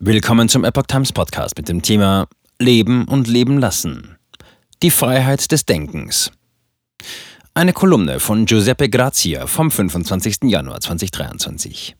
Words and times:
Willkommen 0.00 0.48
zum 0.48 0.64
Epoch 0.64 0.86
Times 0.88 1.12
Podcast 1.12 1.56
mit 1.56 1.68
dem 1.68 1.80
Thema 1.80 2.26
Leben 2.58 3.06
und 3.06 3.28
Leben 3.28 3.58
lassen. 3.58 4.18
Die 4.82 4.90
Freiheit 4.90 5.52
des 5.52 5.66
Denkens. 5.66 6.32
Eine 7.54 7.72
Kolumne 7.72 8.18
von 8.18 8.44
Giuseppe 8.44 8.90
Grazia 8.90 9.46
vom 9.46 9.70
25. 9.70 10.38
Januar 10.44 10.80
2023. 10.80 11.94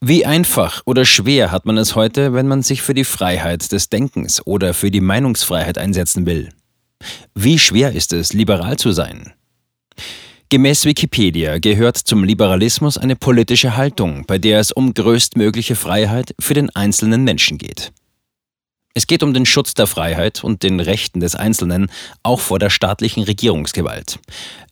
Wie 0.00 0.24
einfach 0.24 0.80
oder 0.86 1.04
schwer 1.04 1.52
hat 1.52 1.66
man 1.66 1.76
es 1.76 1.94
heute, 1.94 2.32
wenn 2.32 2.48
man 2.48 2.62
sich 2.62 2.80
für 2.80 2.94
die 2.94 3.04
Freiheit 3.04 3.70
des 3.70 3.90
Denkens 3.90 4.44
oder 4.46 4.72
für 4.72 4.90
die 4.90 5.02
Meinungsfreiheit 5.02 5.76
einsetzen 5.76 6.24
will? 6.24 6.48
Wie 7.34 7.58
schwer 7.58 7.92
ist 7.92 8.14
es, 8.14 8.32
liberal 8.32 8.78
zu 8.78 8.92
sein? 8.92 9.34
Gemäß 10.54 10.84
Wikipedia 10.84 11.58
gehört 11.58 11.96
zum 11.96 12.22
Liberalismus 12.22 12.96
eine 12.96 13.16
politische 13.16 13.76
Haltung, 13.76 14.24
bei 14.24 14.38
der 14.38 14.60
es 14.60 14.70
um 14.70 14.94
größtmögliche 14.94 15.74
Freiheit 15.74 16.32
für 16.38 16.54
den 16.54 16.70
einzelnen 16.76 17.24
Menschen 17.24 17.58
geht. 17.58 17.90
Es 18.94 19.08
geht 19.08 19.24
um 19.24 19.34
den 19.34 19.46
Schutz 19.46 19.74
der 19.74 19.88
Freiheit 19.88 20.44
und 20.44 20.62
den 20.62 20.78
Rechten 20.78 21.18
des 21.18 21.34
Einzelnen, 21.34 21.90
auch 22.22 22.38
vor 22.38 22.60
der 22.60 22.70
staatlichen 22.70 23.24
Regierungsgewalt. 23.24 24.20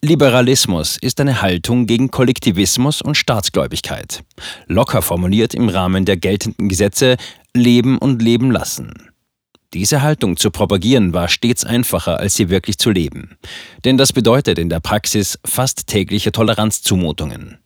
Liberalismus 0.00 0.98
ist 0.98 1.20
eine 1.20 1.42
Haltung 1.42 1.86
gegen 1.86 2.12
Kollektivismus 2.12 3.02
und 3.02 3.16
Staatsgläubigkeit. 3.16 4.22
Locker 4.68 5.02
formuliert 5.02 5.52
im 5.52 5.68
Rahmen 5.68 6.04
der 6.04 6.16
geltenden 6.16 6.68
Gesetze 6.68 7.16
Leben 7.54 7.98
und 7.98 8.22
Leben 8.22 8.52
lassen. 8.52 9.11
Diese 9.74 10.02
Haltung 10.02 10.36
zu 10.36 10.50
propagieren 10.50 11.14
war 11.14 11.28
stets 11.28 11.64
einfacher, 11.64 12.20
als 12.20 12.34
sie 12.34 12.50
wirklich 12.50 12.76
zu 12.76 12.90
leben. 12.90 13.38
Denn 13.86 13.96
das 13.96 14.12
bedeutet 14.12 14.58
in 14.58 14.68
der 14.68 14.80
Praxis 14.80 15.38
fast 15.46 15.86
tägliche 15.86 16.30
Toleranzzumutungen. 16.30 17.58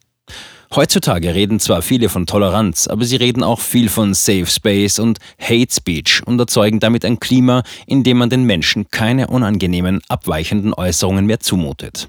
Heutzutage 0.74 1.34
reden 1.34 1.58
zwar 1.58 1.82
viele 1.82 2.08
von 2.08 2.26
Toleranz, 2.26 2.86
aber 2.86 3.04
sie 3.04 3.16
reden 3.16 3.42
auch 3.42 3.60
viel 3.60 3.88
von 3.88 4.14
Safe 4.14 4.46
Space 4.46 4.98
und 4.98 5.18
Hate 5.40 5.72
Speech 5.72 6.22
und 6.26 6.38
erzeugen 6.38 6.80
damit 6.80 7.04
ein 7.04 7.18
Klima, 7.18 7.62
in 7.86 8.04
dem 8.04 8.18
man 8.18 8.30
den 8.30 8.44
Menschen 8.44 8.88
keine 8.90 9.26
unangenehmen, 9.28 10.00
abweichenden 10.08 10.74
Äußerungen 10.74 11.26
mehr 11.26 11.40
zumutet. 11.40 12.08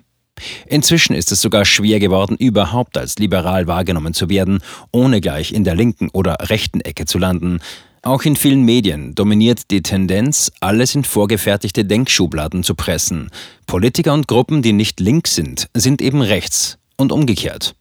Inzwischen 0.68 1.16
ist 1.16 1.32
es 1.32 1.42
sogar 1.42 1.66
schwer 1.66 2.00
geworden, 2.00 2.36
überhaupt 2.38 2.98
als 2.98 3.18
liberal 3.18 3.66
wahrgenommen 3.66 4.14
zu 4.14 4.30
werden, 4.30 4.60
ohne 4.92 5.22
gleich 5.22 5.52
in 5.52 5.64
der 5.64 5.76
linken 5.76 6.10
oder 6.14 6.38
rechten 6.42 6.82
Ecke 6.82 7.06
zu 7.06 7.18
landen, 7.18 7.60
auch 8.08 8.24
in 8.24 8.36
vielen 8.36 8.64
Medien 8.64 9.14
dominiert 9.14 9.70
die 9.70 9.82
Tendenz, 9.82 10.52
alles 10.62 10.96
in 10.96 11.04
vorgefertigte 11.04 11.86
Denkschubladen 11.86 12.64
zu 12.64 12.74
pressen. 12.74 13.30
Politiker 13.68 14.14
und 14.14 14.28
Gruppen, 14.28 14.62
die 14.62 14.74
nicht 14.74 15.00
links 15.00 15.36
sind, 15.36 15.68
sind 15.74 16.02
eben 16.02 16.22
rechts 16.22 16.78
und 16.98 17.12
umgekehrt. 17.12 17.76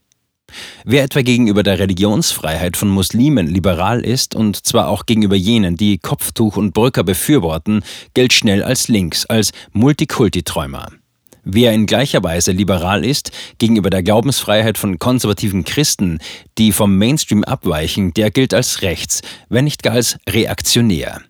Wer 0.84 1.04
etwa 1.04 1.22
gegenüber 1.22 1.62
der 1.62 1.78
Religionsfreiheit 1.78 2.76
von 2.76 2.88
Muslimen 2.88 3.46
liberal 3.46 4.04
ist 4.04 4.34
und 4.34 4.64
zwar 4.64 4.88
auch 4.88 5.06
gegenüber 5.06 5.36
jenen, 5.36 5.76
die 5.76 5.98
Kopftuch 5.98 6.56
und 6.56 6.72
Brücker 6.72 7.04
befürworten, 7.04 7.82
gilt 8.14 8.32
schnell 8.32 8.62
als 8.62 8.88
links, 8.88 9.26
als 9.26 9.52
Multikulti-Träumer. 9.72 10.88
Wer 11.48 11.72
in 11.72 11.86
gleicher 11.86 12.24
Weise 12.24 12.50
liberal 12.50 13.04
ist 13.04 13.30
gegenüber 13.58 13.88
der 13.88 14.02
Glaubensfreiheit 14.02 14.76
von 14.78 14.98
konservativen 14.98 15.62
Christen, 15.62 16.18
die 16.58 16.72
vom 16.72 16.98
Mainstream 16.98 17.44
abweichen, 17.44 18.12
der 18.12 18.32
gilt 18.32 18.52
als 18.52 18.82
rechts, 18.82 19.22
wenn 19.48 19.64
nicht 19.64 19.84
gar 19.84 19.92
als 19.92 20.18
reaktionär. 20.28 21.22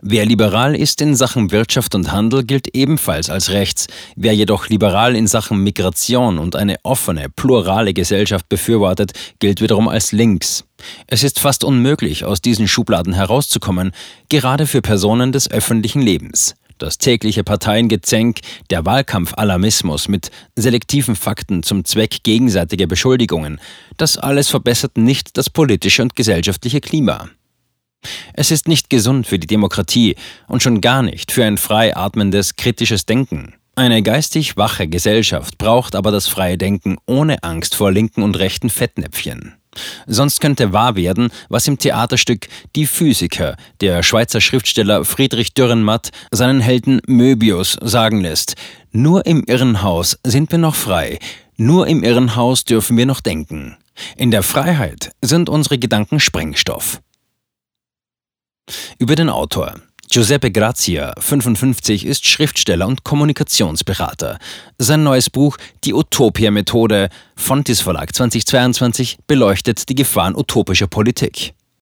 Wer 0.00 0.26
liberal 0.26 0.76
ist 0.76 1.00
in 1.00 1.16
Sachen 1.16 1.50
Wirtschaft 1.50 1.96
und 1.96 2.12
Handel, 2.12 2.44
gilt 2.44 2.68
ebenfalls 2.72 3.30
als 3.30 3.50
rechts. 3.50 3.88
Wer 4.14 4.32
jedoch 4.32 4.68
liberal 4.68 5.16
in 5.16 5.26
Sachen 5.26 5.64
Migration 5.64 6.38
und 6.38 6.54
eine 6.54 6.76
offene, 6.84 7.26
plurale 7.28 7.94
Gesellschaft 7.94 8.48
befürwortet, 8.48 9.10
gilt 9.40 9.60
wiederum 9.60 9.88
als 9.88 10.12
links. 10.12 10.66
Es 11.08 11.24
ist 11.24 11.40
fast 11.40 11.64
unmöglich, 11.64 12.24
aus 12.24 12.40
diesen 12.40 12.68
Schubladen 12.68 13.12
herauszukommen, 13.12 13.90
gerade 14.28 14.68
für 14.68 14.82
Personen 14.82 15.32
des 15.32 15.50
öffentlichen 15.50 16.00
Lebens 16.00 16.54
das 16.82 16.98
tägliche 16.98 17.44
Parteiengezänk, 17.44 18.40
der 18.70 18.86
Wahlkampfalarmismus 18.86 20.08
mit 20.08 20.30
selektiven 20.56 21.16
Fakten 21.16 21.62
zum 21.62 21.84
Zweck 21.84 22.22
gegenseitiger 22.22 22.86
Beschuldigungen, 22.86 23.60
das 23.96 24.18
alles 24.18 24.48
verbessert 24.48 24.96
nicht 24.96 25.36
das 25.36 25.50
politische 25.50 26.02
und 26.02 26.16
gesellschaftliche 26.16 26.80
Klima. 26.80 27.28
Es 28.32 28.50
ist 28.50 28.68
nicht 28.68 28.90
gesund 28.90 29.26
für 29.26 29.38
die 29.38 29.46
Demokratie 29.46 30.14
und 30.46 30.62
schon 30.62 30.80
gar 30.80 31.02
nicht 31.02 31.32
für 31.32 31.44
ein 31.44 31.58
frei 31.58 31.96
atmendes, 31.96 32.56
kritisches 32.56 33.06
Denken. 33.06 33.54
Eine 33.74 34.02
geistig 34.02 34.56
wache 34.56 34.88
Gesellschaft 34.88 35.58
braucht 35.58 35.94
aber 35.94 36.10
das 36.10 36.26
freie 36.26 36.58
Denken 36.58 36.96
ohne 37.06 37.42
Angst 37.44 37.74
vor 37.76 37.92
linken 37.92 38.22
und 38.22 38.36
rechten 38.36 38.70
Fettnäpfchen. 38.70 39.57
Sonst 40.06 40.40
könnte 40.40 40.72
wahr 40.72 40.96
werden, 40.96 41.30
was 41.48 41.68
im 41.68 41.78
Theaterstück 41.78 42.48
Die 42.74 42.86
Physiker 42.86 43.56
der 43.80 44.02
Schweizer 44.02 44.40
Schriftsteller 44.40 45.04
Friedrich 45.04 45.54
Dürrenmatt 45.54 46.10
seinen 46.30 46.60
Helden 46.60 47.00
Möbius 47.06 47.78
sagen 47.82 48.20
lässt. 48.20 48.56
Nur 48.90 49.26
im 49.26 49.44
Irrenhaus 49.44 50.18
sind 50.24 50.50
wir 50.50 50.58
noch 50.58 50.74
frei, 50.74 51.18
nur 51.56 51.86
im 51.86 52.02
Irrenhaus 52.02 52.64
dürfen 52.64 52.96
wir 52.96 53.06
noch 53.06 53.20
denken. 53.20 53.76
In 54.16 54.30
der 54.30 54.42
Freiheit 54.42 55.10
sind 55.20 55.48
unsere 55.48 55.78
Gedanken 55.78 56.20
Sprengstoff. 56.20 57.00
Über 58.98 59.16
den 59.16 59.28
Autor. 59.28 59.74
Giuseppe 60.10 60.50
Grazia, 60.50 61.12
55, 61.18 62.06
ist 62.06 62.26
Schriftsteller 62.26 62.86
und 62.86 63.04
Kommunikationsberater. 63.04 64.38
Sein 64.78 65.02
neues 65.02 65.28
Buch 65.28 65.58
Die 65.84 65.92
Utopia-Methode, 65.92 67.10
Fontis 67.36 67.82
Verlag 67.82 68.14
2022, 68.14 69.18
beleuchtet 69.26 69.86
die 69.90 69.94
Gefahren 69.94 70.34
utopischer 70.34 70.86
Politik. 70.86 71.52